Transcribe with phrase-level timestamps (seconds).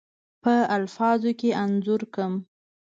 [0.43, 2.33] په الفاظو کې انځور کړم.